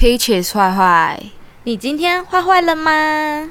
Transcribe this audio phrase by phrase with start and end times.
[0.00, 1.22] Peaches 坏坏，
[1.64, 3.50] 你今天坏坏了吗？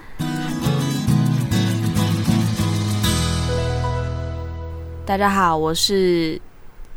[5.06, 6.42] 大家好，我是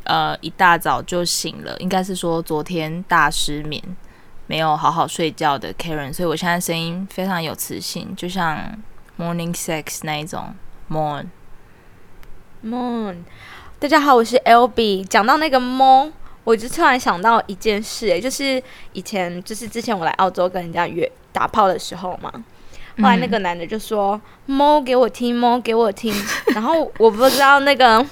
[0.05, 3.83] 呃一大早就醒了，应该是说昨天大失眠，
[4.47, 8.59] 没有好好睡觉的 Karen，所以我现在声音非常有磁性，就像
[9.19, 10.55] Morning Sex 那一种
[10.89, 11.27] Moon
[12.65, 13.19] Moon。
[13.79, 15.05] 大家好，我是 LB。
[15.05, 16.13] 讲到那个 Moon。
[16.45, 22.33] 我就突然想到一件事，欸，哎，就是以前，就是之前我来澳洲跟人家约打炮的时候嘛，
[22.99, 26.15] 后来那个男的就说“猫、嗯、给我听，猫给我听”，
[26.55, 28.05] 然后我不知道那个。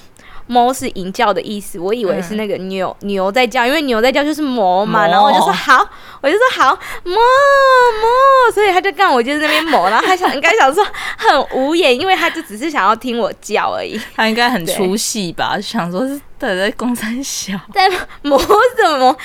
[0.51, 5.87] 猫是淫叫的意思，我以为是那个牛、嗯、牛在叫，因为牛在叫就是磨嘛，然后我就说好，
[6.19, 10.85] 我就说好磨磨，所以他就干，我就在那边磨，然后他想应该想说
[11.17, 17.89] 很无言，因为他就只是想要听我叫而已， 他应该很出戏吧，想说是对在公山小， 在
[18.23, 19.15] 磨什么？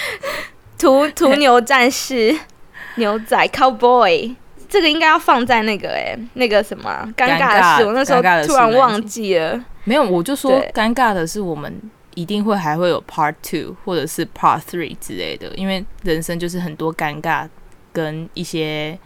[0.78, 2.38] 屠屠牛战士，
[2.96, 4.32] 牛仔 cowboy，
[4.68, 9.60] 这个应该要放在那个哎、欸，那个什么尴尬的事，我那时候突然忘记了。
[9.88, 11.80] 没有，我就说尴尬的是，我们
[12.16, 17.48] 一定会还会有 part two 或者是 part three 之类的，因为人生就是很多尴尬
[17.92, 18.98] 跟一些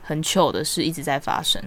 [0.00, 1.60] 很糗的事一直在发生。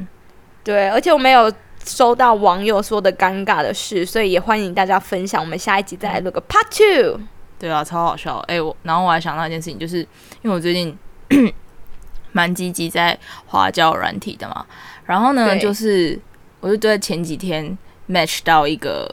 [0.63, 1.51] 对，而且我没有
[1.83, 5.41] 收到网友说的尴尬的事，所以也欢迎大家分享。
[5.41, 7.19] 我们下一集再来录个 part two。
[7.59, 8.37] 对啊，超好笑！
[8.47, 9.97] 哎，我然后我还想到一件事情，就是
[10.41, 10.97] 因为我最近
[12.31, 14.65] 蛮积极在花椒软体的嘛，
[15.03, 16.17] 然后呢，就是
[16.61, 17.77] 我就在前几天。
[18.09, 19.09] Match 到一个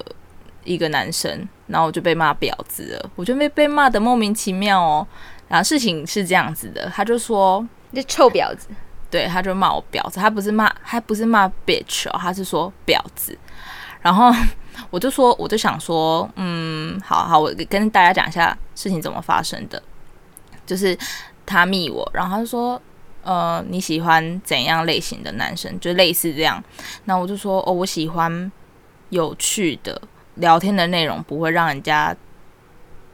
[0.64, 5.06] 一个男生，然后我就被骂婊子了，我就被被骂的莫名其妙哦。
[5.48, 8.68] 然后事情是这样子的，他就说你臭婊子，
[9.10, 13.36] 对，他就骂我婊子，他不是骂，他不是骂 bitch 哦，他是说婊子。
[14.00, 14.32] 然后
[14.90, 19.82] 我就说，我就想说，嗯，好好，我跟大家讲一下事情怎么发生的，
[20.64, 20.96] 就是
[21.44, 22.80] 他密我，然后他就说。
[23.24, 25.78] 呃，你喜欢怎样类型的男生？
[25.78, 26.60] 就类似这样。
[27.04, 28.50] 那我就说，哦，我喜欢
[29.12, 30.00] 有趣的
[30.36, 32.16] 聊天的内容，不会让人家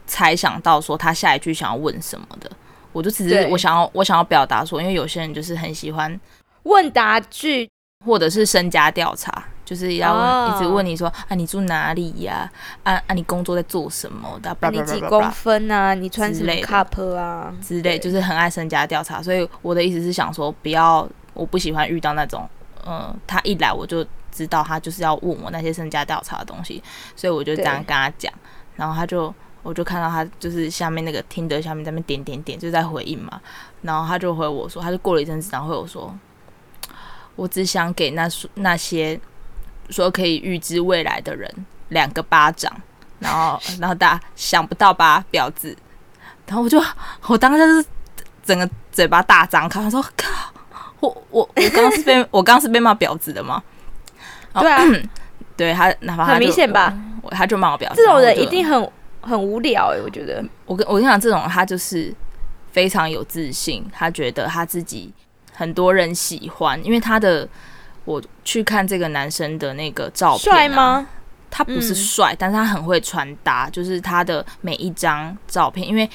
[0.07, 2.49] 猜想到说他下一句想要问什么的。
[2.93, 6.19] 我就只是我想要，我想要表达说，因为有些人就是很喜欢
[6.63, 7.69] 问答句，
[8.07, 9.45] 或者是身家调查。
[9.65, 11.17] 就是要一直问你说、oh.
[11.29, 12.51] 啊，你住哪里呀？
[12.85, 14.57] 啊啊，你工作在做什么的？
[14.73, 15.93] 你几公分啊？
[15.93, 17.53] 你穿什么 cup 啊？
[17.61, 19.23] 之类，就是很爱身家调查。
[19.23, 22.49] 所以我的意思是想说，不要，我不喜欢遇到那种，
[22.87, 24.03] 嗯，他一来我就
[24.39, 26.83] 知道他就是要问我那些身家调查的东西，
[27.15, 28.33] 所以我就这样跟他讲，
[28.77, 33.41] 然后他就，我就看到他就是下面那个听的下面在那边点点点，就在回应嘛，
[33.83, 36.15] 然后他就回我说，他就过了一阵子，然后回我说，
[37.37, 39.21] 我只想给那那些。
[39.91, 41.51] 说可以预知未来的人
[41.89, 42.71] 两个巴掌，
[43.21, 45.75] 然后然后大家想不到吧，婊子，
[46.47, 46.79] 然后我就
[47.27, 47.89] 我当时就是
[48.45, 50.53] 整个嘴巴大张开，他说靠，
[51.01, 53.63] 我我我刚刚是被我刚刚是被骂婊子的吗？
[54.55, 54.83] 对啊，
[55.57, 58.91] 对他哪怕他很明显吧，我他就骂我婊子，这种人一定很
[59.21, 62.15] 很无聊哎、欸，我觉得我跟我跟你讲，这种他就是
[62.73, 65.13] 非常有自信，他觉得他自己
[65.53, 67.49] 很多人喜欢，因为他的。
[68.05, 71.07] 我去看这个男生的那个照片，帅吗？
[71.51, 76.09] 他不是帅，嗯，但是他很会穿搭，就是他的每一张照片，因为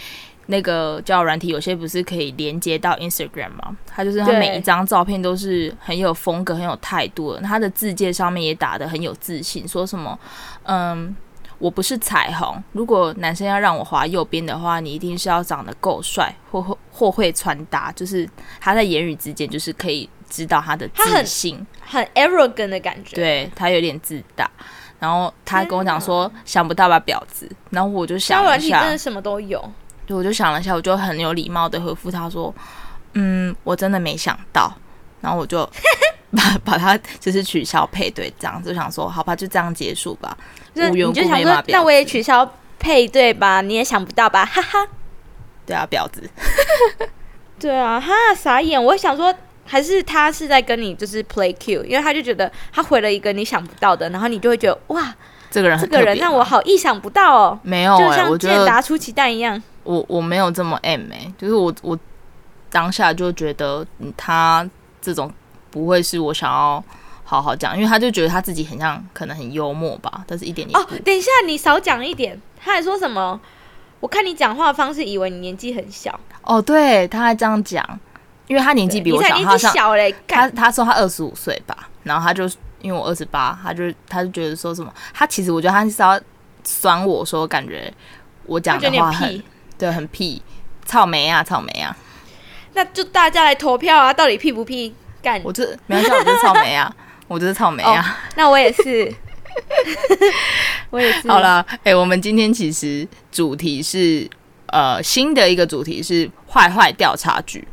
[0.47, 3.77] 那个交友软体有些不是可以连接到 Instagram 吗？
[3.87, 7.41] 他就是他每一张照片都是很有风格、很有态度的。
[7.41, 10.17] 他的字界上面也打的很有自信，说什么
[10.63, 11.15] 嗯。
[11.59, 12.61] 我不是彩虹。
[12.73, 17.89] 如果男生要让我滑右边的话，你一定是要长得够帅，或或或会穿搭。
[17.93, 18.27] 就是
[18.59, 23.15] 他在言语之间，就是可以知道他的自信，很，很 arrogant 的感觉。
[23.15, 24.49] 对，他有点自大。
[24.99, 29.63] 然后他跟我讲说：“想不到吧，婊子。”然后我就想了一下，真的什么都有。
[30.05, 32.53] 对，我就想了一下，我就很有礼貌的回复他说
[33.13, 34.73] ：“嗯，我真的没想到。”
[35.21, 35.67] 然后我就。
[36.35, 40.35] 把把他就是取消配对，这样就想说，好吧，就这样结束吧。
[40.73, 43.61] 无缘无故被骂婊子，那我也取消配对吧？
[43.61, 44.43] 你也想不到吧？
[44.43, 44.87] 哈哈。
[45.63, 46.27] 对啊，婊子。
[47.59, 48.83] 对啊，哈，傻眼。
[48.83, 49.31] 我想说，
[49.63, 55.13] 还是他是在跟你就是 play cute，因为他就觉得他回了一个你想不到的，然后你就会觉得哇，
[55.51, 57.59] 这个人这个人让我好意想不到哦。
[57.61, 59.61] 没有、欸，就像剑达出奇蛋一样。
[59.83, 61.97] 我我，没有这么 M 哎、欸，就是我我
[62.69, 63.85] 当下就觉得
[64.17, 64.69] 他
[65.01, 65.31] 这种。
[65.73, 66.83] 不会是我想要
[67.23, 70.79] 好好讲，因为他就觉得他自己很像，可能很幽默吧，但是一点点。
[70.79, 72.39] 哦，等一下，你少讲一点。
[72.63, 73.41] 他还说什么？
[73.99, 76.19] 我看你讲话的方式，以为你年纪很小。
[76.43, 77.83] 哦，对，他还这样讲，
[78.45, 80.13] 因为他年纪比我小，他小嘞。
[80.27, 82.47] 他他说他二十五岁吧，然后他就
[82.79, 84.93] 因为我二十八，他就他就觉得说什么？
[85.11, 86.21] 他其实我觉得他是要
[86.63, 87.91] 酸我说，感觉
[88.45, 89.43] 我讲的话很
[89.83, 90.41] 对，很屁，
[90.85, 91.93] 草莓啊，草莓啊。
[92.73, 94.95] 那就大家来投票啊，到底屁不屁？
[95.21, 96.95] 干我这没关系，我这是草莓啊，
[97.27, 97.95] 我这是草莓啊。
[97.97, 98.05] Oh,
[98.37, 99.13] 那我也是，
[100.89, 101.27] 我也是。
[101.27, 104.25] 好了，哎、欸，我们今天其实主题是
[104.67, 107.67] 呃新的一个主题是坏坏调查局。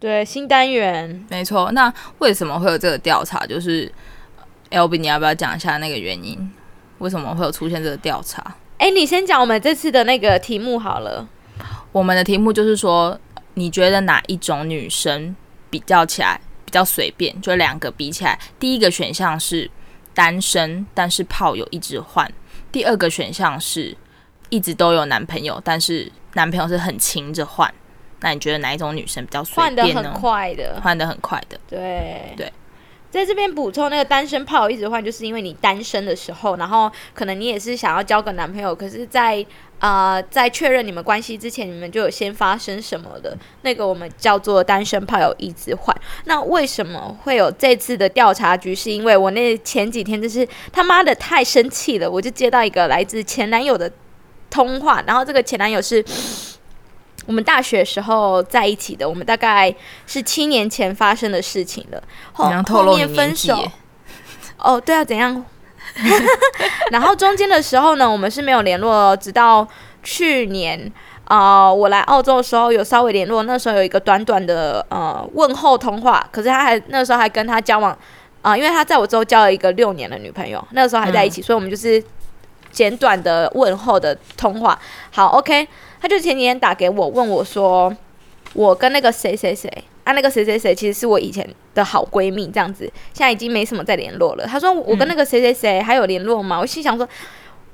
[0.00, 1.26] 对，新单元。
[1.28, 1.70] 没错。
[1.72, 3.44] 那为什么会有这个调查？
[3.46, 3.92] 就是
[4.70, 6.50] Albee，你要不要讲一下那个原因？
[7.00, 8.42] 为什么会有出现这个调查？
[8.78, 11.28] 哎、欸，你先讲我们这次的那个题目好了。
[11.94, 13.16] 我们的题目就是说，
[13.54, 15.34] 你觉得哪一种女生
[15.70, 17.40] 比较起来比较随便？
[17.40, 19.70] 就两个比起来，第一个选项是
[20.12, 22.26] 单身，但是炮友一直换；
[22.72, 23.96] 第二个选项是
[24.48, 27.72] 一直都有男朋友，但是男朋友是很勤着换。
[28.22, 29.94] 那你觉得哪一种女生比较随便呢？
[29.94, 31.56] 换得很快的，换得很快的。
[31.68, 32.52] 对对。
[33.08, 39.46] 在这边补充，那个单身炮友一直换，就是因为你单身的时候，然后可能你也是想要交个男朋友，可是在，在
[39.84, 45.94] 呃在确认你们关系之前，你们就有先发生什么的，那个我们叫做单身炮友一直换。
[46.24, 48.74] 那为什么会有这次的调查局？
[48.74, 53.92] 是因为我那前几天就是他妈的太生气了，我就接到一个来自前男友的
[54.48, 56.02] 通话，然后这个前男友是。
[57.26, 59.74] 我们大学时候在一起的，我们大概
[60.06, 62.02] 是七年前发生的事情了。
[62.34, 63.56] 后后面分手。
[64.58, 65.42] 哦，对啊，怎样？
[66.90, 69.66] 然后中间的时候呢，我们是没有联络，直到
[70.02, 70.90] 去年
[71.24, 73.44] 啊、呃，我来澳洲的时候有稍微联络。
[73.44, 77.92] 那时候有一个短短的呃问候通话，可是他还那时候还跟他交往
[78.42, 82.02] 啊、呃，因为他在我之后交了一个六年的女朋友，那个时候还在一起，嗯、所以我们就是
[82.70, 84.78] 简短的问候的通话。
[85.10, 85.66] 好，OK。
[86.00, 87.90] 他就前几天打给我，问我说
[88.52, 89.72] ：“我跟那个谁谁谁
[90.04, 97.08] 啊，那个谁谁谁其实是我以前的好闺蜜，这样子，现在已经没什么再联络了。”他说：“我跟那个谁谁谁还有联络吗？”嗯、我心想说：“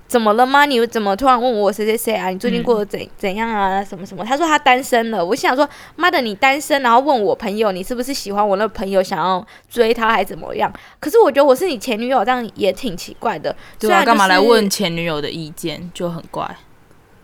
[0.07, 0.65] 怎么了吗？
[0.65, 2.29] 你怎么突然问我谁谁谁啊？
[2.29, 3.83] 你最近过得怎、嗯、怎样啊？
[3.83, 5.25] 什么什么？”他说他单身了。
[5.25, 13.55] 我心想说：“妈的，你单身，然后问我朋友，你是不是喜欢我那个朋友，想要追他还怎么样？”可是我觉得我是你前女友，这样也挺奇怪的。
[13.79, 16.57] 对啊，干嘛来问前女友的意见，就很怪。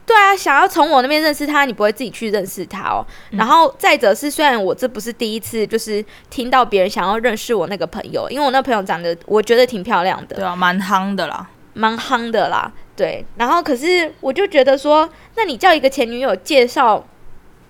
[0.06, 3.04] 对啊，想要从我那边认识他，你不会自己去认识他哦。
[3.32, 12.72] 嗯、然后再者是，虽然我这不是第一次，就是听到别人想要认识我那个朋友，因为我那朋友长得我觉得挺漂亮的，对啊，蛮夯的啦，蛮夯的啦。
[12.94, 17.04] 对，然后可是我就觉得说，那你叫一个前女友介绍，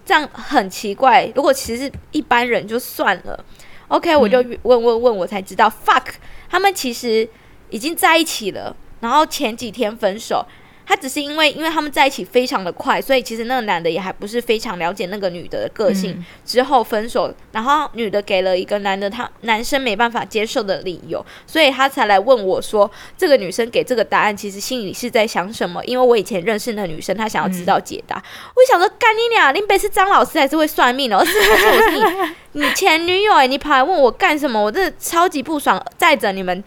[0.04, 1.32] 这样很奇怪。
[1.34, 3.42] 如果其实一般人就算了
[3.88, 6.04] ，OK，我就问问问，我才知道、嗯、fuck，
[6.50, 7.26] 他们其实
[7.70, 10.44] 已经在一起了，然后前几天分手。
[10.86, 16.24] 他只是因为，因为他们在一起非常的快，所以其实那个男的也还不是非常了解那个女的的个性。
[16.44, 22.88] 之后分手，然后女的给了一个男的他男生没办法接受的理由，所以他才来问我说，
[23.18, 25.84] 这个女生给这个答案，其实心里是在想什么？
[25.84, 28.16] 因为我以前认识那女生，她想要知道解答。
[28.54, 31.18] 我想说，干你俩，林北是张老师还是会算命的？
[31.18, 34.62] 而是我是你你前女友哎，你跑来问我干什么？
[34.62, 35.84] 我真的超级不爽。
[35.98, 36.62] 再者，你们。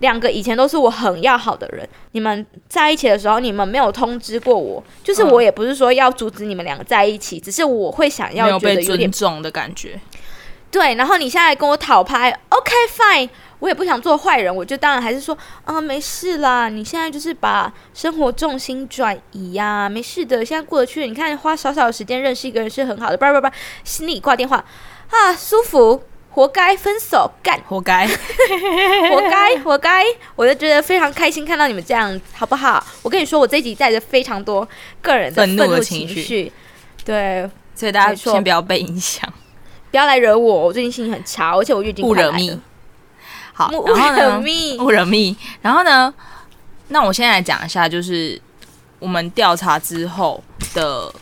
[0.00, 10.00] 两个以前都是我很要好的人，你们在一起的时候，你们没有通知过我，就是我也不是说要阻止你们两个在一起，只是我会想要觉得有点被尊重的感觉。
[10.70, 13.28] 对，然后你现在跟我讨拍，OK fine，
[13.58, 23.52] 我也不想做坏人，我就当然还是说，啊，没事啦，你现在就是把生活重心转移呀，啊，没事的，现在过得去，你看花少少的时间认识一个人是很好的，不不不，
[23.82, 24.62] 心里挂电话
[25.08, 26.02] 啊，舒服。
[26.38, 28.06] 活该分手，干活该，
[29.10, 30.04] 活该，活该！
[30.36, 32.80] 我就觉得非常开心看到你们这样，好不好？
[33.02, 34.66] 我跟你说，我这一集带着非常多
[35.02, 36.52] 个人的愤怒的情绪，
[37.04, 39.28] 对，所以大家先不要被影响，
[39.90, 40.66] 不要来惹我。
[40.66, 42.30] 我最近心情很差，而且我月经快来了。
[42.30, 42.60] 勿惹蜜。
[43.52, 44.40] 好，然后呢？
[44.78, 45.36] 勿惹蜜。
[45.60, 46.14] 然后呢？
[46.86, 48.40] 那我现在来讲一下，就是
[49.00, 50.40] 我们调查之后
[50.72, 51.12] 的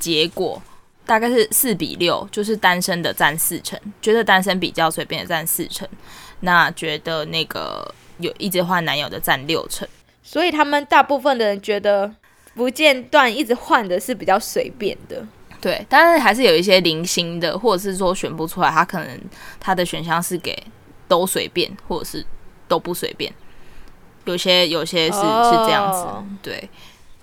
[0.00, 0.60] 结果。
[1.06, 5.88] 大概是四比六，就是单身的占四成，觉得单身比较随便的占四成，
[6.40, 9.86] 那觉得那个有一直换男友的占六成，
[10.22, 12.12] 所以他们大部分的人觉得
[12.54, 15.24] 不间断一直换的是比较随便的，
[15.60, 19.20] 对，但是还是有一些零星的，或者是说选不出来，他可能
[19.60, 20.60] 他的选项是给
[21.06, 22.26] 都随便，或者是
[22.66, 23.32] 都不随便，
[24.24, 25.44] 有些有些是、oh.
[25.44, 26.06] 是这样子，
[26.42, 26.68] 对。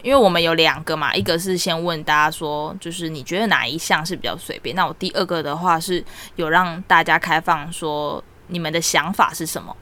[0.03, 4.75] 因为我们有两个嘛，一个是先问大家说，就是你觉得哪一项是比较随便？
[4.75, 6.03] 那我第二个的话是
[6.35, 9.75] 有让大家开放说你们的想法是什么，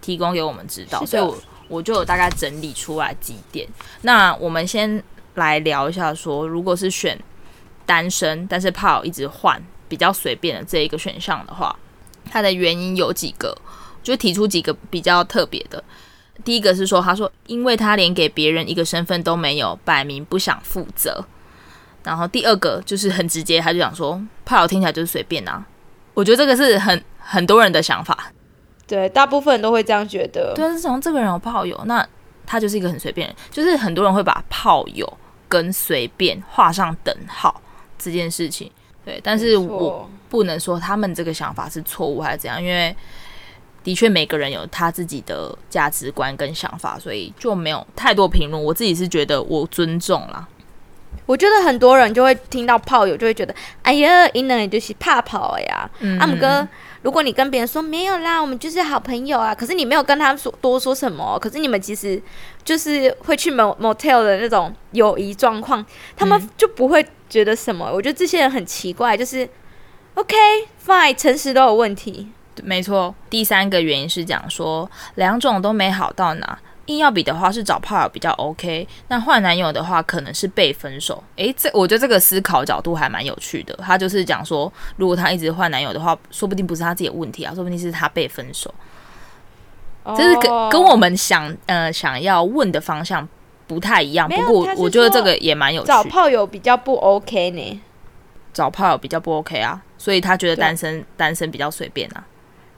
[0.00, 3.68] 提供给我们知道，所以我我就有大概整理出来几点。
[4.00, 5.02] 那我们先
[5.34, 7.18] 来聊一下说，如果是选
[7.84, 11.76] 单身但是炮友一直换比较随便的这一个选项的话，
[12.30, 13.54] 它的原因有几个，
[14.02, 15.84] 就提出几个比较特别的。
[16.44, 21.24] 第一个是说，他说，因为他连给别人一个身份都没有，摆明不想负责。
[22.02, 25.64] 然后第二个就是很直接，他就想说炮友听起来就是随便啊。
[26.14, 28.32] 我觉得这个是很很多人的想法，
[28.86, 30.52] 对，大部分人都会这样觉得。
[30.54, 32.06] 对，是从这个人有炮友，那
[32.46, 37.60] 他就是一个很随便人，就是很多人会把炮友跟随便画上等号
[37.98, 38.70] 这件事情。
[39.04, 42.96] 对，但是我不能说他们这个想法是错误还是怎样，因为
[43.86, 48.60] 的确每个人有他自己的价值观跟想法，所以就没有太多评论。
[48.60, 50.44] 我自己是觉得我尊重啦。
[51.24, 55.88] 我觉得很多人就会听到炮友就会觉得，哎呀，因为就是怕跑呀。
[56.18, 56.66] 阿姆、哥，
[57.02, 62.20] 如果你跟别人说没有啦，我们就是好朋友啊，可是你没有跟他们说多说什么，可是你们其实
[62.64, 67.06] 就是会去 motel 的那种友谊状况，他们就不会。
[67.28, 67.90] 觉得什么？
[67.92, 69.48] 我觉得这些人很奇怪，就是
[70.14, 70.36] OK
[70.86, 72.28] fine，诚实都有问题。
[72.62, 81.22] 没错，第三个原因是讲说两种都没好到哪，硬要比的话是找炮友比较 OK，那换男友的话可能是被分手。
[81.36, 83.74] 诶，这我觉得这个思考角度还蛮有趣的。
[83.82, 88.74] 他就是讲说，如果他一直换男友的话，说不定不是他自己的问题啊，说不定是他被分手。
[90.16, 93.28] 这是跟跟我们想呃想要问的方向。
[93.68, 95.88] 不太一样，不过我觉得这个也蛮有趣。
[95.88, 97.82] 找炮友比较不 OK 呢？
[98.54, 102.24] 找炮友比较不 OK 啊，所以他觉得单身单身比较随便啊。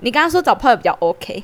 [0.00, 1.42] 你刚刚说找炮友比较 OK，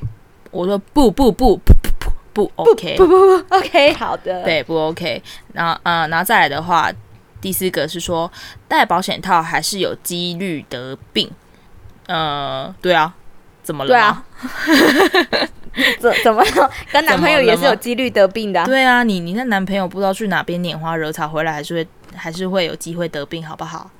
[0.51, 5.23] 我说不不不不不不 OK 不不不 OK 好的，对不 OK。
[5.53, 6.91] 然后嗯，然后再来的话，
[7.41, 8.31] 第四个是说
[8.69, 11.31] 戴保险套还是有几率得病。
[12.07, 13.15] 呃，对啊，
[13.63, 13.89] 怎么了？
[13.89, 14.25] 对啊。
[15.99, 16.45] 怎怎么？
[16.93, 18.65] 跟男朋友也是有几率得病的。
[18.65, 23.91] 对啊，你你那男朋友不知道去哪边拈花惹草回来，还是会还是会有机会得病，好不好？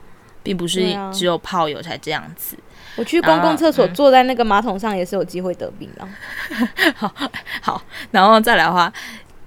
[0.45, 2.57] 并不是只有炮友才这样子。
[2.97, 6.07] 我去公共厕所坐在那个马桶上也是有机会得病的。
[6.95, 7.13] 好
[7.63, 8.93] 好，然后再来的话，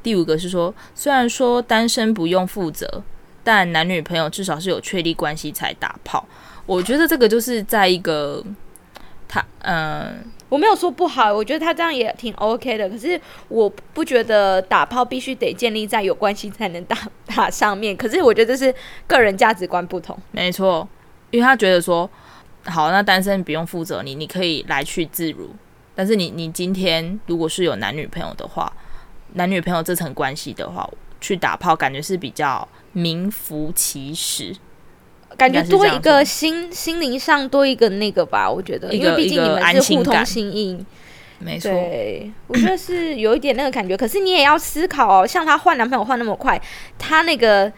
[0.03, 3.03] 第五个是说，虽然说单身不用负责，
[3.43, 6.25] 但男女朋友至少是有确立关系才打炮。
[6.65, 8.43] 我觉得这个就是在一个
[9.27, 10.31] 他嗯。
[10.49, 12.89] 我没有说不好，我觉得他这样也挺 OK 的。
[12.89, 17.93] 可是我不觉得打炮必须得建立在有关系才能打打上面。
[17.97, 18.73] 可是我觉得这是
[19.07, 20.17] 个人价值观不同。
[20.31, 20.87] 没错，
[21.31, 22.09] 因为他觉得说，
[22.67, 25.49] 好，那单身不用负责你，你可以来去自如。
[25.95, 28.71] 但是你你今天如果是有男女朋友的话，
[29.33, 30.87] 男女朋友这层关系的话，
[31.19, 34.55] 去打炮感觉是比较名副其实。
[35.35, 40.83] 感觉多一个心心灵上多一个那个吧，我觉得，因为毕竟你们是互通心意，
[41.39, 41.69] 没错。
[41.69, 43.95] 对，我觉得是有一点那个感觉。
[43.95, 46.59] 可是你也要思考哦，像她换男朋友换那么快，
[46.97, 47.71] 她那个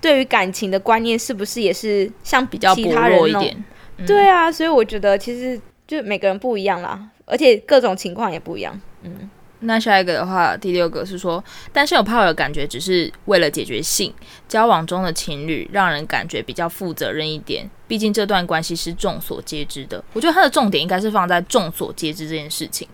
[0.00, 3.64] 对于感情的观念是不是也是像比较其他人一点？
[4.04, 8.78] 对啊，所以我觉得其实就每个人不一样啦，而且各种情况也不一样。
[9.02, 9.30] 嗯。
[9.60, 14.12] 那下一个的话，第六个是说，单身有炮友的感觉只是为了解决性
[14.46, 17.68] 交往中的情侣，让人感觉比较负责任一点。
[17.88, 20.04] 毕竟这段关系是众所皆知的。
[20.12, 22.86] 我觉得他的重点应该是放在众所皆知这件事情，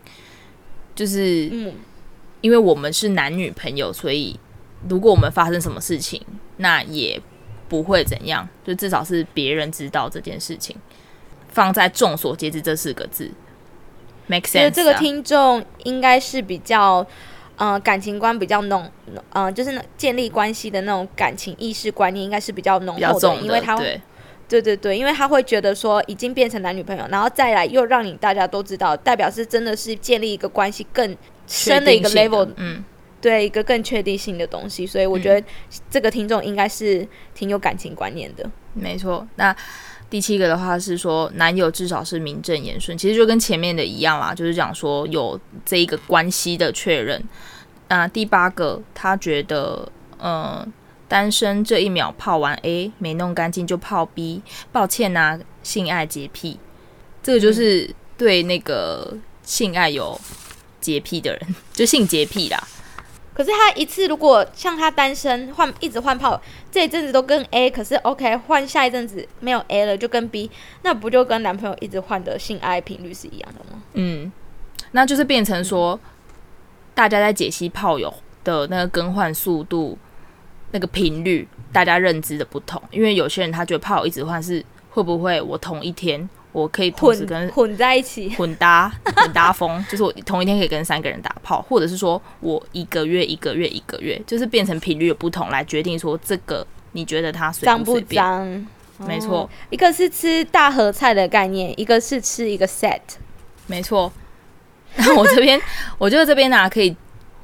[0.95, 1.49] 就是，
[2.39, 4.39] 因为我们是男女朋友，所以
[4.87, 6.21] 如果我们发生什么事情，
[6.57, 7.21] 那也
[7.67, 10.73] 不会怎样，就至少是别人知道这件事情，
[11.53, 13.31] 放在众所皆知这四个字。
[14.27, 17.05] Make sense 啊，这个听众应该是比较，
[17.57, 18.89] 呃，感情观比较浓，
[19.31, 24.01] 呃，就是建立关系的那种感情意识观念应该是比较浓厚的，的因为他会，
[24.47, 32.81] 对对对，因为他会觉得说已经变成男女朋友，然后再来又让你大家都知道，代表是真的是建立一个关系更深的一个 level，嗯，
[33.19, 35.45] 对，一个更确定性的东西，所以我觉得
[35.91, 37.05] 这个听众应该是
[37.35, 39.53] 挺有感情观念的，没错，那。
[40.13, 47.19] 第七个的话是说，男友至少是名正言顺，其实就跟前面的一样啦，就是讲说有这一个关系的确认。
[47.87, 50.71] 那第八个，他觉得，嗯，
[51.07, 56.59] 单身这一秒泡完 A 没弄干净就泡 B，抱歉呐、啊，性爱洁癖，
[57.23, 60.21] 这个就是对那个性爱有
[60.79, 62.67] 洁癖的人，就性洁癖啦。
[63.33, 66.39] 可是他一次如果像他单身换一直换炮，
[66.71, 70.51] 这一阵子都跟 A，可是 OK 换下一阵子没有 A 了就跟 B，
[70.83, 73.81] 那不就跟男朋友一直换的性爱频率是一样的吗？
[73.93, 74.31] 嗯，
[74.91, 75.99] 那就是变成说，
[76.93, 78.13] 大家在解析炮友
[78.43, 79.97] 的那个更换速度、
[80.71, 82.81] 那个频率，大家认知的不同。
[82.91, 86.29] 因为有些人他觉得炮友一直换是会不会我同一天。
[86.53, 98.65] 我可以同时跟混，混在一起，混搭 混搭风，就是我同一天可以跟三个人打炮，或者是说我一个月一个月一个月，就是变成频率的不同来决定说这个你觉得它脏不脏？
[98.99, 103.01] 没错、哦，一个是吃大合菜的概念，一个是吃一个 set，
[103.65, 104.13] 没错。
[104.95, 105.59] 那我这边
[105.97, 106.95] 我觉得这边呢可以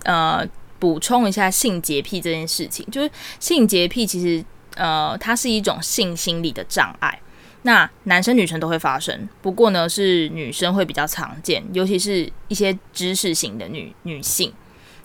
[0.03, 0.47] 呃
[0.77, 7.19] 补充一下性洁癖这件事情，就是性洁癖其实呃，它是一种性心理的障碍。
[7.63, 14.53] 那男生女生都会发生，不过呢，是女生会比较常见，尤其是一些知识型的女女性，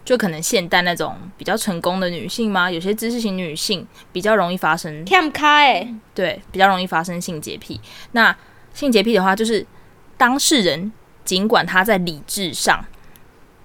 [0.04, 5.04] 就可能现代那种比较成功的女性嘛，有些知识型女性比较容易发生。
[5.04, 7.80] 看不开，对，比较容易发生性洁癖。
[8.12, 8.34] 那
[8.72, 9.66] 性洁癖的话，就是
[10.16, 10.92] 当事人
[11.24, 12.84] 尽管他在理智上，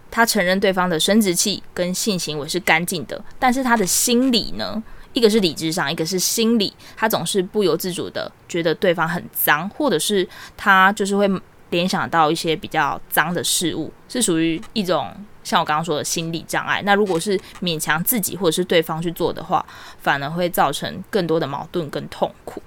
[0.09, 4.81] 他承认对方的生殖器跟性行为是干净的，但是他的心理呢？
[5.13, 11.29] 一个是理智上，一个是心理，他总是不由自主的觉得对方很脏，或者是他就是会
[11.71, 15.11] 联想到一些比较脏的事物，是属于一种
[15.43, 16.81] 像我刚刚说的心理障碍。
[16.83, 19.65] 那如果是勉强自己或者是对方去做的话，
[19.99, 22.61] 反而会造成更多的矛盾跟痛苦。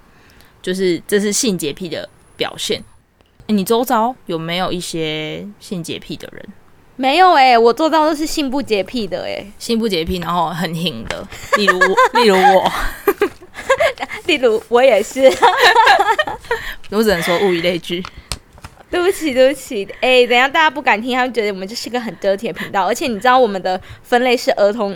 [0.60, 2.82] 就是这是性洁癖的表现。
[3.46, 6.48] 你周遭有没有一些性洁癖的人？
[6.96, 11.78] 没有哎、欸，我做到都是性不洁癖的哎、欸，性不洁癖，然后很硬的，例如
[12.14, 12.72] 例如我，
[14.26, 15.22] 例如我也是，
[16.90, 18.04] 我只能说物以类聚。
[18.90, 24.94] 对不起，对不起，哎、欸，等一下大家不敢听，他们觉得我们这是个很 dirty 的频道，而且你知道我们的分类是儿童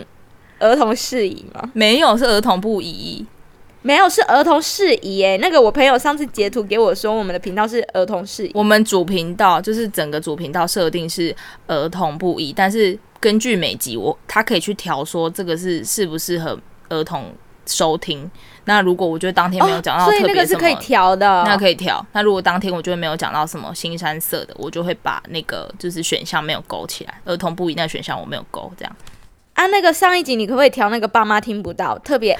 [0.59, 1.67] 儿童适宜吗？
[1.73, 3.25] 没有，是儿童不宜。
[3.87, 5.37] 没有，是儿童适宜诶。
[5.37, 8.51] 那个我朋友上次截图给我说，我们的频道是儿童适宜。
[8.53, 11.33] 我们主频道就是整个主频道设定是
[11.67, 17.33] 儿童不宜，但是根据每集我他可以去调说这个是适不适合儿童
[17.65, 18.29] 收听。
[18.65, 22.05] 那如果我觉得当天没有讲到特别什么，哦，所以那个是可以调的，那可以调。
[22.11, 28.93] 那如果当天我觉得没有讲到什么新山色的，我就会把那个就是选项没有勾起来，儿童不宜那个选项我没有勾，这样。
[29.57, 32.37] 啊，那个上一集你可不可以调那个爸妈听不到，特别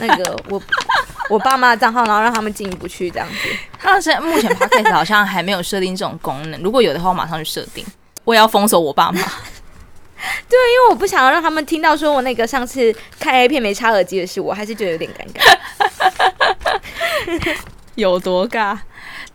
[0.00, 0.60] 那个我
[1.28, 3.34] 我爸妈的账号，然后让他们进不去这样子。
[3.78, 7.84] 他现在目前 Podcast 好像还没有设定这种功能，如果有的话，我马上去设定。
[8.24, 9.20] 我也要封锁我爸妈。
[10.48, 15.42] 对，因为我不想要让他们听到说我那个上次看 A 片没插耳机的事，我还是觉得有点尴尬。
[17.96, 18.78] 有多尬？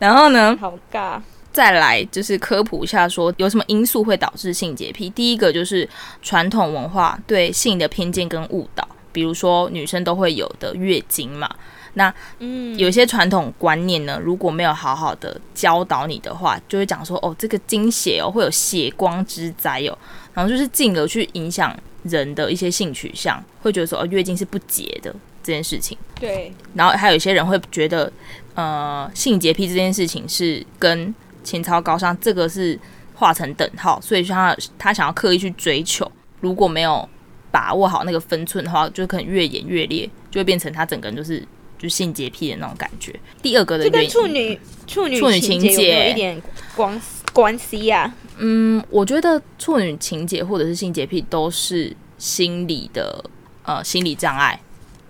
[0.00, 0.58] 然后呢？
[0.60, 1.20] 好尬。
[1.52, 5.10] 再来就是科普一下，说有什么因素会导致性洁癖。
[5.10, 5.88] 第一个就是
[6.22, 11.48] 传统文化对性的偏见跟误导，比如说女生都会有的月经嘛。
[11.94, 19.98] 那嗯，有些传统观念呢，如果没有好好的教导你的话，就会讲说哦，这个经血哦会有血光之灾哦，
[20.32, 25.98] 然后就是进而去影响人的一些性取向，会觉得说哦，月经是不洁的这件事情。
[26.18, 26.50] 对。
[26.72, 28.10] 然后还有一些人会觉得，
[28.54, 32.78] 呃，性洁癖这件事情是跟情操高尚，这个是
[33.14, 37.08] 画成等号，所以他他想要刻意去追求，如果没有
[37.50, 41.46] 把握好那个分寸的话，就可能越演越烈，就会变成他整个人就是
[41.78, 43.14] 就性洁癖的那种感觉。
[43.42, 46.42] 第二个的原因，处女处女处女情节有一点
[46.74, 47.00] 关
[47.32, 48.14] 关系呀、啊。
[48.38, 53.22] 嗯，我觉得处女情节或者是性洁癖都是心理的
[53.64, 54.58] 呃心理障碍。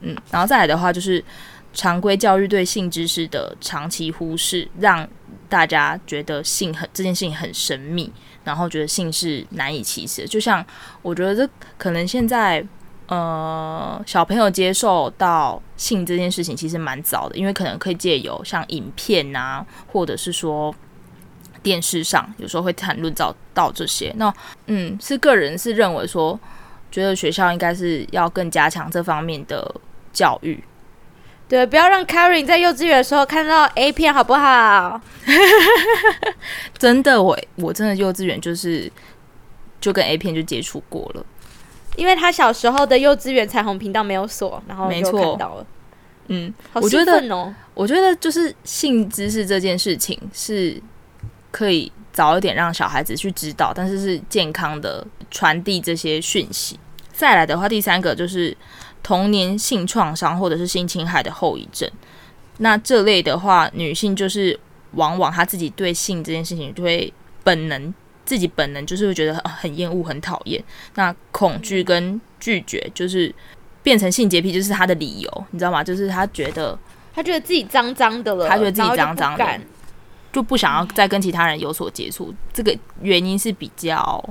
[0.01, 1.25] 嗯，然后再来的话就是
[1.73, 5.09] 常规教育对性知识的长期忽视，让
[5.49, 8.11] 大家觉得性很这件事情很神秘，
[8.45, 10.27] 然后觉得性是难以启齿。
[10.27, 10.65] 就像
[11.03, 12.65] 我觉得这可能现在
[13.07, 20.75] 呃小朋友接受到性这件事情其实蛮早的，因为可能可以借由像影片啊，或者是说
[21.63, 24.13] 电视上有时候会谈论到到这些。
[24.17, 24.33] 那
[24.67, 26.39] 嗯，是个人是认为说，
[26.91, 29.75] 觉得学校应该是要更加强这方面的
[30.13, 30.63] 教育。
[31.53, 34.99] 对，不要让 Karen 在幼稚园的时候看到 A 片，好不好？
[36.79, 38.91] 真的，我我真的幼稚园就是
[39.79, 41.23] 就跟 A 片就接触过了，
[41.97, 45.67] 因为他小时候的幼稚园彩虹频道没有锁，然后就看到了。
[46.29, 50.81] 嗯，好我觉得哦，我觉得就是性知识这件事情是
[51.51, 56.81] 可以早一点让小孩子去知道，但是是健康的传递这些讯息。
[57.13, 58.57] 再来的话，第三个就是。
[59.03, 61.91] 童年性创伤或者是性侵害的后遗症，
[62.59, 64.59] 那这类的话，女性就是
[64.93, 67.13] 往往她自己对性这件事情就会
[67.43, 67.93] 本能，
[68.25, 70.63] 自己本能就是会觉得很厌恶、很讨厌。
[70.95, 73.35] 那恐惧跟拒绝就是
[73.83, 75.83] 变成性洁癖，就是她的理由，你知道吗？
[75.83, 76.79] 就是她觉得
[77.13, 79.61] 她觉得自己脏脏的了，她觉得自己脏脏的，
[80.33, 82.33] 就不想要再跟其他人有所接触。
[82.53, 84.25] 这个原因是比较。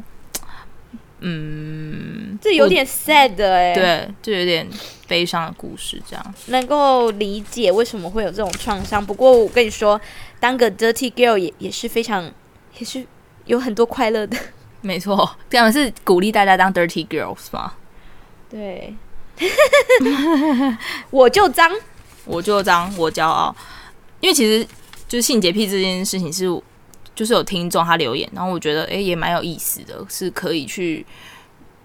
[1.24, 4.68] 嗯，这有点 sad 哎、欸，对，就有点
[5.08, 9.06] 悲伤的故事，这样能够理解为什么会有这种创伤。
[9.06, 10.02] 不过我跟你说，
[10.40, 12.24] 当个 dirty girl 也也是非常，
[12.80, 13.06] 也是
[13.46, 14.36] 有很多快乐的。
[14.82, 17.74] 没错，这样是鼓励大家当 dirty girls 吗？
[18.50, 18.96] 对，
[21.12, 21.72] 我就脏，
[22.26, 23.56] 我就脏，我骄傲。
[24.22, 24.68] 因为其实
[25.08, 26.48] 就是性洁癖这件事情是。
[27.14, 31.06] 就是有听众他留言，然后我觉得哎、欸、也蛮有意思的，是可以去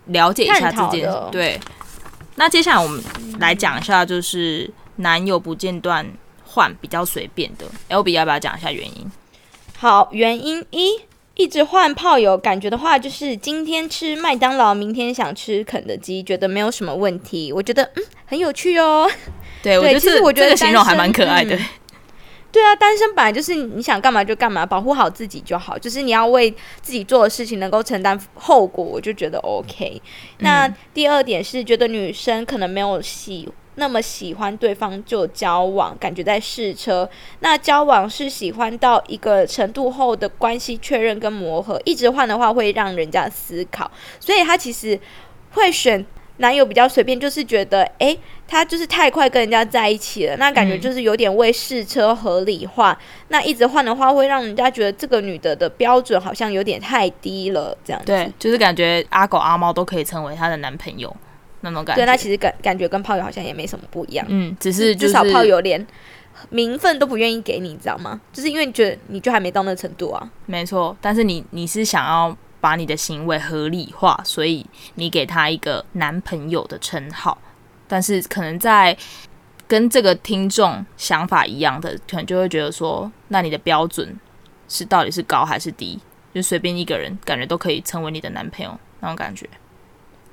[0.07, 1.19] 了解一下这件事。
[1.33, 1.61] 对，
[2.37, 3.03] 那接下来我们
[3.41, 6.07] 来讲一下，就是男友不间断
[6.45, 9.11] 换比较随便的，LB 要不要讲一下原因？
[9.77, 11.01] 好，原因一，
[11.35, 17.53] 一直换炮友，感觉的话就是今天吃麦当劳，明天想吃肯德基，觉得没有什么问题。
[17.53, 19.11] 我觉得嗯很有趣哦。
[19.63, 21.57] 对，对我觉得我觉得这个形容还蛮可爱的。
[21.57, 21.67] 嗯
[22.57, 25.79] 对啊，单身本来就是你想干嘛就干嘛，保护好自己就好。
[25.79, 30.01] 就是你要为自己做的事情能够承担后果，我就觉得 OK。
[30.39, 37.07] 那第二点是觉得女生可能没有喜那么喜欢对方就交往，感觉在试车。
[37.41, 44.99] 那交往是喜欢到一个程度后的关系确认跟磨合，一直换的话会让人家思考，所以他其实
[45.51, 46.07] 会选。
[46.39, 52.93] 男友比较随便，就是觉得，哎、欸，他就是太快跟人家在一起了，那感觉就是有点为试车合理化。
[52.93, 58.07] 嗯、那一直换的话，会让人家觉得这个女的的标准好像有点太低了，这样子。
[58.07, 61.15] 对，就是感觉阿狗阿猫都可以成为她的男朋友
[61.63, 62.03] 那种感觉。
[62.03, 64.27] 对，那其实感感觉跟炮友好像也没什么不一样。
[64.29, 65.87] 嗯，只是、就是、至少炮友连
[66.51, 68.21] 名分都不愿意给你，你知道吗？
[68.33, 70.31] 就是因为你觉得你就还没到那个程度啊。
[70.45, 72.37] 没错，但是你你是想要。
[72.61, 77.39] 把你的行为合理化，所以你给他一个男朋友的称号，
[77.87, 78.97] 但是可能在
[79.69, 84.19] 跟这个听众想法一样的，可能就会觉得说，那你的标准
[84.69, 85.99] 是到底是高还是低？
[86.35, 89.49] 就随便一个人，感觉都可以成为你的男朋友那种感觉。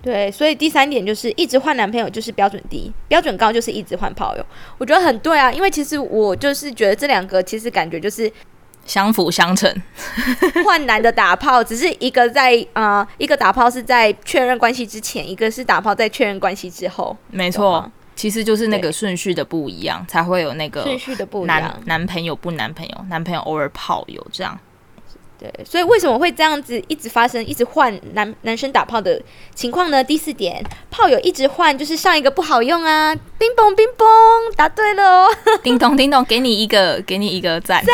[0.01, 4.45] 对，所以第三点就是一直换男朋友就是标准低，标准高就是一直换炮友。
[4.77, 8.31] 我觉得很对啊，因为其实我就是觉得这两个其实感觉就是。
[8.85, 9.73] 相辅相成，
[10.65, 17.15] 换男的打炮，只是一个在啊、呃，一个打炮是在确认关系之前，一个是打炮在确认关系之后。
[17.29, 21.61] 没错，其实就是那个顺序的不一样，才会有那个顺序的不一样。
[21.61, 24.59] 男男朋友不男朋友，男朋友偶尔炮友这样。
[25.43, 29.21] 对，所以为什么会这样子一直发生，一直换男男生打炮的
[29.53, 30.01] 情况呢？
[30.01, 33.13] 第四点，炮友一直换，就是上一个不好用啊！
[33.37, 35.29] 冰嘣冰嘣，答对了哦！
[35.61, 37.83] 叮咚叮咚，给你一个，给你一个赞。
[37.83, 37.93] 赞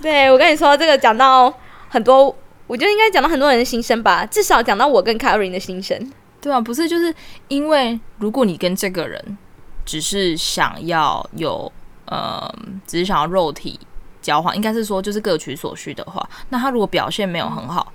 [0.00, 1.52] 对，我跟你说，这个讲到
[1.88, 2.32] 很多，
[2.68, 6.12] 我觉得应该讲到很多人的心声吧，至少讲到我跟 Karin 的心声。
[6.40, 7.12] 对啊，不是，就是
[7.48, 9.36] 因为如果你跟这个人
[9.84, 11.72] 只是想要有，
[12.04, 12.54] 呃，
[12.86, 13.80] 只是想要肉体
[14.22, 17.92] 交换，应该是说就是各取所需的话，那他如果表现没有很好，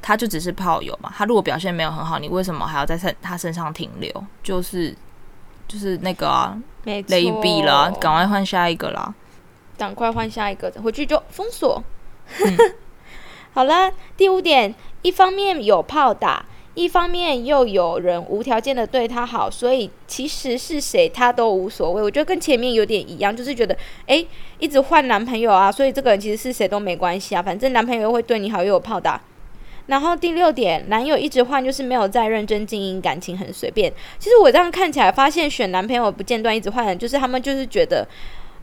[0.00, 1.12] 他就只是炮友嘛。
[1.14, 4.24] 他如果表现没有很好，你为什么还要在身他身上停留？
[4.42, 4.96] 就是
[5.68, 7.02] 就是那个啊，雷
[7.42, 9.12] 比了，赶快换下一个啦。
[9.76, 11.82] 赶快换下一个，回去就封锁。
[12.40, 12.56] 嗯、
[13.52, 22.00] 好了，第五点，一方面有炮打，一方面又有人无条件的对他好，所以其实是谁他都无所谓。
[22.00, 23.74] 我觉得跟前面有点一样，就是觉得
[24.06, 24.28] 哎、欸，
[24.60, 29.20] 一直换男朋友啊，所以这个人其实是谁都没关系啊，反正男朋友又会对你好，又有炮打。
[29.86, 33.92] 然后第六点，男友一直换，就是没有在认真经营感情，很随便。
[34.18, 38.06] 其实我这样看起来，发现选男朋友不间断一直换人，就是他们就是觉得。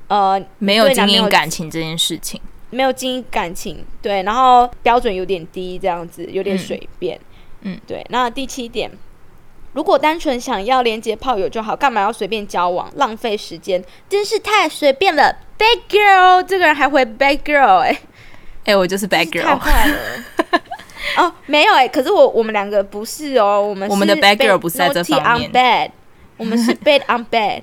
[0.09, 7.21] 呃，没有经营感情这件事情，没有经营感情，对，然后标准有点低，这样子有点随便，嗯，
[7.87, 8.05] 对。
[8.09, 8.91] 那第七点，
[9.73, 15.35] 如果单纯想要连接炮友就好，干嘛要随便交往，浪费时间，真是太随便了。
[15.57, 17.99] Bad girl，这个人还会 bad girl，哎、欸，哎、
[18.65, 19.97] 欸，我就是 bad girl，太坏了。
[21.17, 25.91] 哦，没有哎、欸，可是我我们两个不是哦，我们是我们的 bad girl 不是在这方面 on
[26.37, 27.61] 我们是 bad on bed。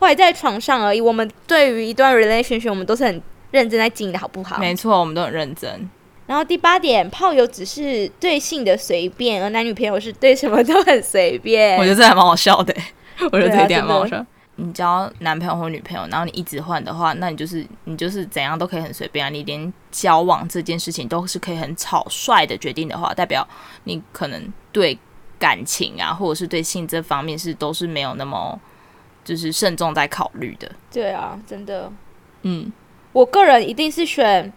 [0.00, 1.00] 坏在床上而已。
[1.00, 4.58] 我们对于一段 relationship，我们都是很认真在经营的，好不好？
[4.58, 5.88] 没错，我们都很认真。
[6.32, 11.76] 然后第八点，炮友只是对性的随便，而男女朋友是对什么都很随便。
[11.76, 12.74] 我觉得这还蛮好笑的。
[13.30, 14.24] 我觉得这一点蛮好笑。
[14.56, 19.28] 你交男朋友或女朋友，然后你一直换的话，那你就是你就是怎样都可以很随便啊。
[19.28, 23.46] 你连交往这件事情都是可以很草率的决定的话，代表
[23.84, 24.98] 你可能对
[25.38, 28.58] 感情啊，或者是对性这方面是都是没有那么。
[29.22, 31.92] 就是慎重在考虑的，对啊，真的，
[32.42, 32.72] 嗯，
[33.12, 34.52] 我个人一定是选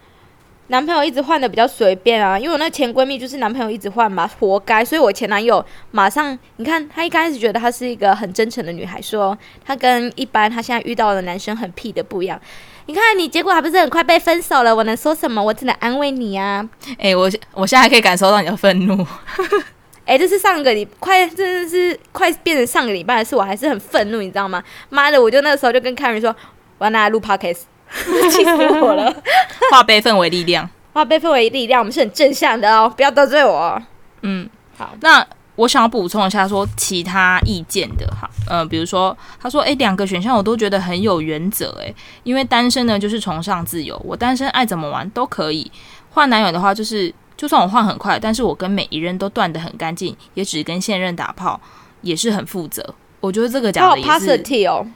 [0.68, 4.84] 男朋友一直换的比较随便啊，因为我那前闺蜜就是男朋友一直换嘛，活该。
[4.84, 12.40] 所以我前男友马上，你看他一开始觉得她是一个很真诚的女孩，说她跟一般她现在遇到的男生很屁的不一样。
[12.88, 14.76] 你看你结果还不是很快被分手了？
[14.76, 15.42] 我能说什么？
[15.42, 16.68] 我只能安慰你啊。
[16.98, 19.06] 诶、欸，我我现在还可以感受到你的愤怒。
[20.06, 24.64] 哎、欸，这是上个礼快，真的是快变成上个礼拜的事，我还是很愤怒，你知道吗？
[24.90, 26.36] 妈的，我就那个时候就跟 Karen 说，
[26.78, 27.62] 我要拿来录 Podcast，
[28.30, 29.14] 气死我了！
[29.72, 33.82] 化悲愤为力量， 化悲愤为力量，我们是很正向的哦，不要得罪我。
[34.22, 45.72] 嗯，好，那我想要补充一下，说其他意见的哈，呃，比如说他说，哎、欸，两个选项我都觉得很有原则，哎，因为单身呢就是崇尚自由，我单身爱怎么玩都可以，
[46.12, 47.14] 换男友的话就是。
[47.38, 51.60] 就算我换很快，但是我跟每一任都断得很干净，也只跟现任打炮，
[52.00, 52.96] 也是很负责。
[53.20, 54.88] 我觉得这个讲的也是，哦，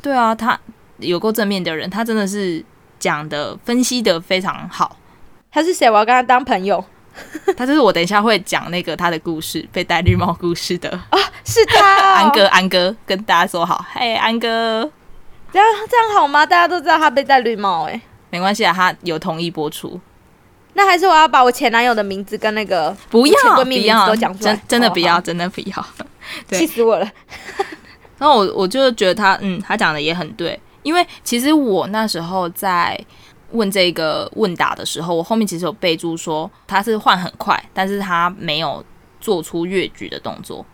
[0.00, 0.56] 对啊，他
[1.00, 2.64] 有够正面的人，他真的是
[2.98, 4.96] 讲的分析的非常好。
[5.50, 5.90] 他是谁？
[5.90, 6.84] 我要跟他当朋友。
[7.56, 14.88] 他就是我等一下会讲那个他的故事，被戴绿帽故事的啊，是他、哦， 安哥，安哥跟大家说好，嘿，安哥，
[15.52, 16.46] 这样这样好吗？
[16.46, 20.00] 大家都知道他被戴绿帽，哎，没关系啊，他有同意播出。
[20.74, 25.86] 那还是我要把我前男友的名字跟那个不要闺蜜名字都讲出来，真真的不要，真的不要，
[26.52, 27.10] 气死我了。
[28.18, 32.98] 然后我我就觉得他，嗯，他讲的也很对，因为其实我那时候在。
[33.52, 38.80] 问这个问答的时候，我后面其实有备注说他是换很快，但是他没有
[39.20, 40.64] 做出越矩的动作，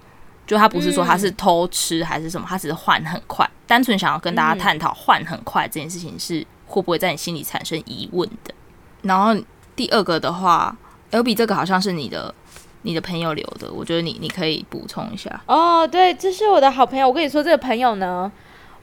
[0.47, 8.53] 就他不是说他是偷吃还是什么，他只是换很快，单纯想要跟大家探讨换很快这件事情是会不会在你心里产生疑问的。
[9.01, 9.35] 然后
[9.75, 10.77] 第二个的话
[11.13, 12.35] ，L B 这个好像是你的
[12.83, 15.43] 你的朋友留的，我觉得你你可以补充一下。
[15.47, 18.31] 哦，对，这是我的好朋友，我跟你说这个朋友呢。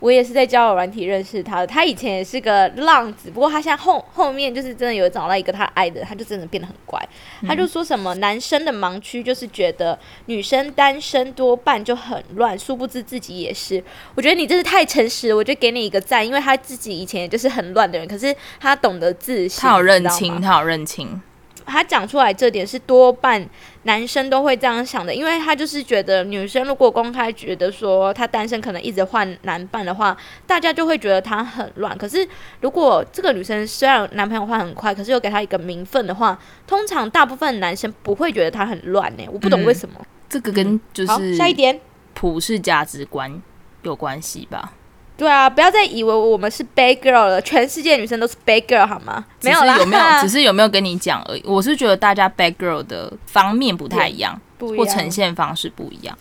[0.04, 7.00] 我也是在交友软体认识他的，他以前也是个浪子，不过他现在后后面就是真的有找到一个他爱的，他就真的变得很乖。
[7.40, 13.82] 嗯、他就说什么男生的盲区就是觉得女生单身多半就很乱，殊不知自己也是。
[14.14, 21.22] 我觉得你真是太诚实了，我就给你一个赞，因为他自己以前也就是很乱的人，可是他懂得自信，他有认清，他有认清。
[21.66, 23.48] 他讲出来这点是多半
[23.84, 30.16] 男生都会这样想的，因为他就是觉得女生如果公开觉得说她单身可能一直换男伴的话，
[30.48, 31.98] 大家就会觉得她很乱。
[31.98, 32.28] 可是
[32.62, 39.24] 如果这个女生虽然男朋友换很快，可是又给她一个名分的话，通常大部分男生不会觉得她很乱呢。
[39.32, 39.96] 我不懂为什么。
[40.00, 41.80] 嗯，这个跟就是下一点
[42.14, 43.42] 普世价值观
[43.82, 44.74] 有关系吧。
[45.16, 49.24] 对啊，不要再以为我们是 bad girl 了，全世界女生都是 bad girl 好吗？
[49.42, 50.04] 没有啦，有没有？
[50.22, 51.44] 只是有没有跟你讲而已。
[51.46, 56.18] 我是觉得大家 bad girl 的方面不太一样，不一样，或呈现方式不一样。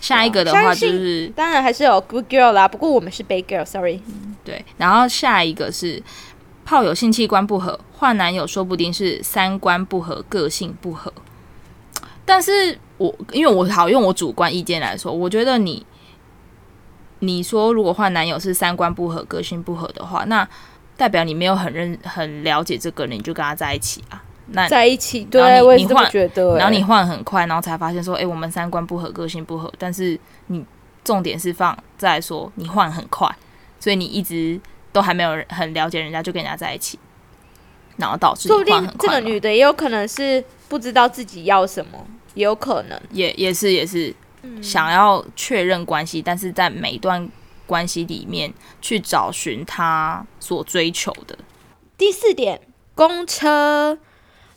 [0.00, 4.00] 下一个的话就是，当然还是有 good girl 啦，不过我们是 bad girl，sorry。
[4.06, 4.64] 嗯，对。
[4.78, 6.02] 然后下一个是
[6.64, 11.12] 炮友性器官不合，换男友说不定是三观不合，个性不合。
[12.24, 15.84] 但是我因为我好用我主观意见来说，我觉得你。
[17.22, 20.46] 你说如果换男友是三观不合、个性不合的话，那
[20.96, 24.20] 代表你没有很认、很了解这个人，你就跟他在一起啊？
[24.48, 26.56] 那在一起，对，我也这么觉得。
[26.56, 29.72] 然后你换很快，然后才发现说，哎、欸，我们三观不合、个性不合。
[29.78, 30.64] 但是你
[31.04, 33.32] 重点是放在说你换很快，
[33.78, 36.98] 所以你一直都还没有很了解人家，就跟人家在一起，
[37.98, 38.48] 然后导致。
[38.48, 42.04] 说不定这个女的也有可能是不知道自己要什么，
[42.34, 44.12] 也有可能，也也是也是。
[44.62, 47.28] 想要确认关系，但是在每一段
[47.66, 51.38] 关系里面去找寻他所追求的。
[51.96, 52.60] 第四点，
[52.94, 53.98] 公车，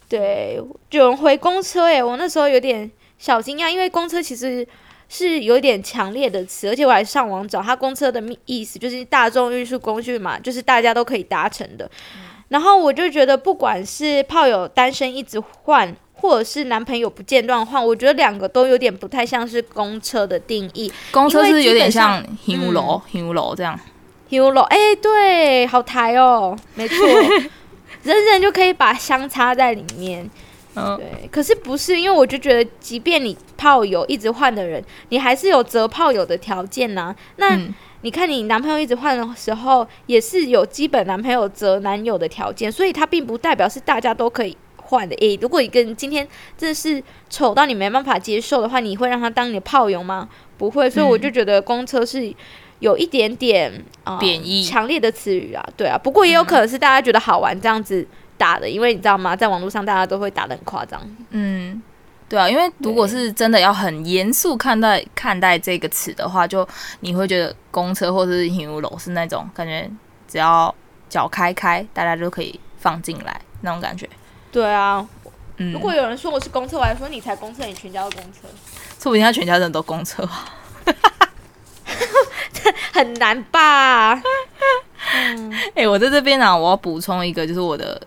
[0.10, 4.68] 对，有人回公车，诶，我那时候有点小惊讶，因为公车其实
[5.08, 11.86] 是有点强烈的词，而且我还上网找他公车的意思，就是大众运输工具嘛，就是大家都可以搭乘的。
[12.16, 15.96] 嗯、然后我就觉得，不管是炮友单身一直换。
[16.16, 20.92] 或者是男朋友不间断换，我觉得两个都有点不太像是公车的定义。
[21.12, 23.80] 公车是有点像 HU 楼 HU 楼这样。
[24.30, 27.06] HU 楼，哎、欸，对，好台哦，没错，
[28.04, 30.28] 人人就可以把香插在里面。
[30.76, 31.28] 嗯，对。
[31.32, 37.16] 可是不是，因为我就觉得，即便你炮友一直换的人，你还是有择炮友的条件呐、啊。
[37.36, 44.58] 那、嗯、你看你男朋友一直换的时候，也是有基本男朋友择男友的条件，所以它并不代表是大家都可以。
[44.96, 46.26] 换的诶、欸，如果一个人今天
[46.58, 50.30] 真的是丑到你没办法接受的话，你会让他当你的炮友吗？
[50.58, 52.34] 不会，所以我就觉得公车是
[52.80, 55.98] 有一点点啊贬义、强烈的词语啊，对啊。
[55.98, 61.02] 不过也有可能是大家觉得好玩这样子打的，嗯、因为你知道吗，在网络上大家都会打的很夸张。
[61.32, 61.82] 嗯，
[62.30, 66.66] 对啊，因为如果是真的要很严肃看待看待这个词的话，就
[67.02, 69.90] 你会觉得公车或者是行五楼是那种感觉，
[70.28, 70.74] 只要
[71.10, 74.10] 脚开开，大家就可以放进来那种感觉。
[74.56, 75.06] 对啊，
[75.58, 78.48] 嗯，如果有人说我是公车，我还说你才公车，你全家都公车，
[78.98, 80.26] 说不定他全家人都公车，
[82.94, 84.14] 很难吧？
[85.14, 88.02] 嗯，哎、欸，我在这边呢、啊，我要补充一个，就是我的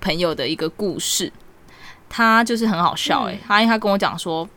[0.00, 1.32] 朋友的一个故事，
[2.08, 4.48] 他就是很好笑、欸，哎、嗯，他因为他跟我讲说，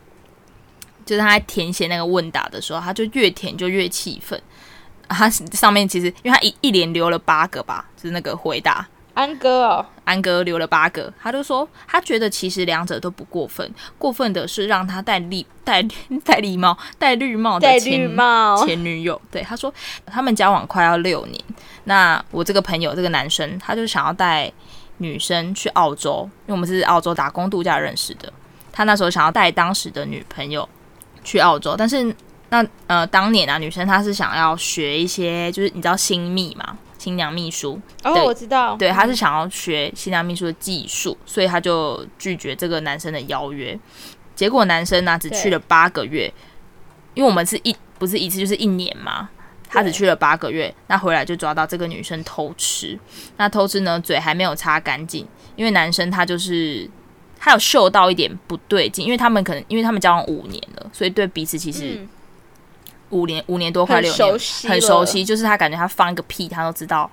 [1.05, 4.41] 就是他在填写那个问答的时候，他就越填就越气愤，
[5.07, 8.87] 他上面其实因为他一一连留了八个吧，就是那个回答。
[9.17, 15.81] 安哥哦，安哥留了八个，他就说他觉得其实两者都不过分，过分的是让他戴绿戴
[16.23, 18.15] 戴绿帽戴绿帽的前
[18.59, 19.19] 前女友。
[19.31, 19.73] 对，他说
[20.05, 21.43] 他们交往快要六年，
[21.85, 24.51] 那我这个朋友这个男生他就想要带
[24.97, 28.31] 女生去澳洲，因为我们是澳洲打工度假认识的。
[28.71, 30.69] 他那时候想要带当时的女朋友
[31.23, 32.15] 去澳洲，但是
[32.49, 36.77] 那呃当年啊，女生她是想要学一些，就是你知道新密嘛，
[37.07, 37.79] 新娘秘书。
[38.03, 38.75] 哦，我知道。
[38.75, 43.79] 对，他是想要学新娘秘书的技术，所以他就拒绝这个男生的邀约。
[44.35, 46.29] 结果男生呢、啊，只去了八个月，
[47.13, 49.29] 因为我们是一不是一次就是一年嘛，
[49.69, 52.99] 他只去了八个月，那回来就抓到这个女生偷吃，
[53.37, 56.89] 那偷吃呢，嘴还没有擦干净，因为男生他就是
[57.39, 62.05] 他有嗅到一点不对劲，因为他们可能因为他们交往五年了，所以对彼此其实
[63.09, 67.09] 五年、嗯、五年多快六年很熟，很熟悉，就是他感觉他放一个屁，他都知道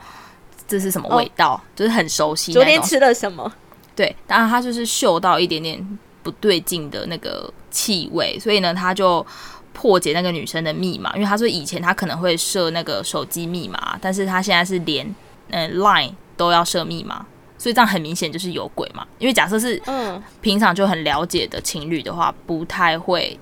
[0.67, 2.53] 这是什么味道，哦、就是很熟悉。
[2.53, 3.53] 昨天吃了什么？
[3.97, 5.99] 对，当然他就是嗅到一点点。
[6.25, 9.27] 不对劲的那个气味，所以呢，他就
[9.75, 15.07] 破解那个女生的密码，因为他说以前他可能会设那个手机密码，但是他现在是连
[15.51, 17.27] 嗯、呃、Line 都要设密码，
[17.59, 19.07] 所以这样很明显就是有鬼嘛。
[19.19, 23.39] 因为假设是嗯平常就很了解的情侣的话，不太会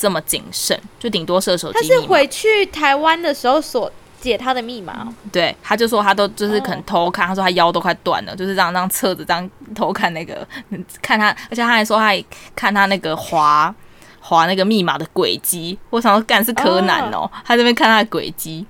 [0.00, 1.78] 这么谨慎，就顶多射手机。
[1.78, 3.92] 他是回去台湾的时候所。
[4.20, 10.46] 解他的密码，对，他就说他都就是可能偷看，他说他腰都快断了，就是这样这样侧着这样偷看那个，
[11.00, 13.74] 看他，而且他还说他还看他那个滑
[14.20, 15.78] 滑那个密码的轨迹。
[15.88, 18.66] 我想说，干是柯南哦，他这边看他的轨迹，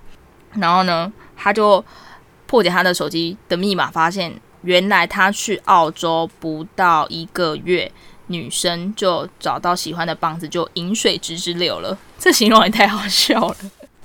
[0.52, 1.84] 然后呢，他就
[2.46, 7.90] 破解他的手机的密码，发现原来他去澳洲不到一个月，
[8.30, 11.98] 女生就找到喜欢的棒子，就饮水直直流了。
[12.16, 13.56] 这形容也太好笑了。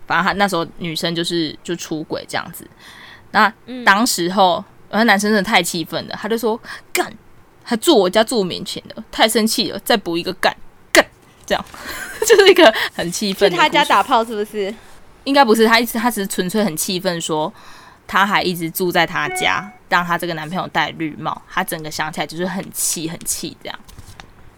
[0.08, 2.68] 反正他那时候女生就是就出轨这样子，
[3.32, 3.52] 那
[3.84, 6.60] 当时候，那、嗯、男生真的太气愤了，他就说
[6.94, 7.12] 干，
[7.64, 10.56] 还住我家住面前的，太生气了，再补一个干
[10.92, 11.04] 干，
[11.46, 11.66] 这样
[12.22, 13.50] 就是一个很气愤。
[13.50, 14.74] 去他家打炮是不是？
[15.24, 17.52] 应该不是，他一直他只是纯粹很气愤，说
[18.06, 23.80] 他还一直住在他家，让他这个男朋友戴绿帽，他整个想起来就是很气很气这样。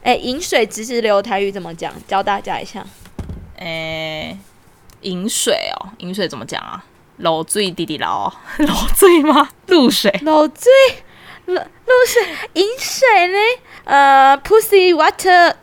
[0.08, 1.94] 哎、欸，饮水直直流台语怎么讲？
[2.08, 2.80] 教大家一下。
[3.58, 4.38] 哎、欸。
[5.02, 6.82] 饮水哦，饮水怎么讲啊？
[7.18, 9.50] 漏水滴滴漏， 漏水吗？
[9.66, 10.72] 露水，漏水，
[11.48, 11.62] 露露
[12.08, 13.38] 水，饮水呢？
[13.84, 15.54] 呃，pussy water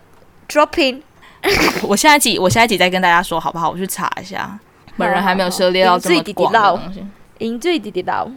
[0.47, 1.01] dropping。
[1.81, 3.71] 我下一集，我下一集再跟大家说好不好？
[3.71, 4.59] 我去查一下，
[4.95, 7.03] 本人还没有涉猎到这么广的东西。
[7.39, 8.31] 饮水 滴滴漏，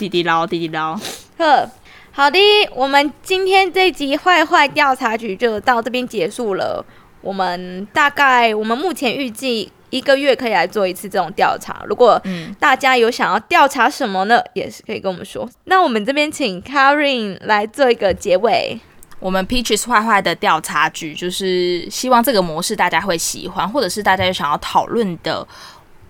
[0.00, 0.98] 滴滴漏，滴滴漏。
[1.38, 1.70] 呵，
[2.16, 2.38] 好的，
[2.74, 6.82] 我们今天这集坏坏调查局就到这边结束了。
[7.20, 9.70] 我们大概，我们目前预计。
[9.90, 11.84] 一个月可以来做一次这种调查。
[11.86, 12.20] 如果
[12.58, 15.48] 大家有想要调查什么呢，也是可以跟我们说。
[15.64, 18.80] 那我们这边请 Karin 来做一个结尾。
[19.20, 25.46] 我们 Peaches 坏坏的调查局就是希望这个模式大家会喜欢，或者是大家有想要讨论的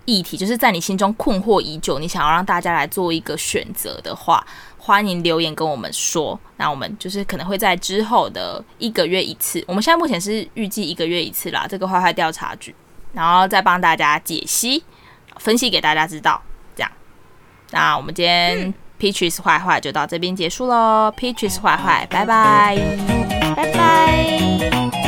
[0.06, 4.44] 议题，就是在你心中困惑已久，你想要让大家来做一个选择的话，
[4.87, 6.38] 欢迎留言跟我们说。
[6.57, 9.62] 那我们就是可能会在之后的一个月一次。
[9.66, 12.72] 我们现在目前是预计一个月一次啦，这个坏坏调查局。
[13.12, 14.85] 然后再帮大家解析、
[15.38, 16.40] 分析给大家知道，
[16.77, 16.92] 这样。
[17.72, 22.77] 那我们今天 Peaches 坏坏就到这边结束喽，Peaches 坏坏，拜拜，
[23.57, 25.05] 拜拜。